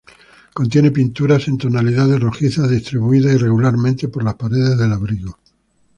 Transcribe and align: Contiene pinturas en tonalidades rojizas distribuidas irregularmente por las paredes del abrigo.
Contiene 0.55 0.89
pinturas 0.89 1.47
en 1.47 1.59
tonalidades 1.59 2.19
rojizas 2.19 2.67
distribuidas 2.67 3.35
irregularmente 3.35 4.07
por 4.07 4.23
las 4.23 4.33
paredes 4.33 4.75
del 4.79 4.93
abrigo. 4.93 5.37